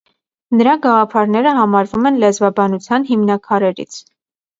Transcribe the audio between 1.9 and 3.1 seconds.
են լեզվաբանության